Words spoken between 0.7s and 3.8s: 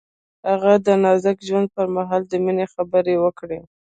د نازک ژوند پر مهال د مینې خبرې وکړې.